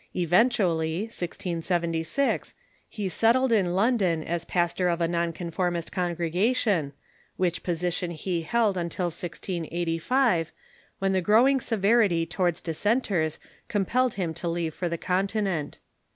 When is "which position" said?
7.37-8.09